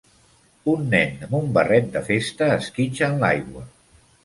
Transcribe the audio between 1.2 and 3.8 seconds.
amb un barret de festa esquitxa en l'aigua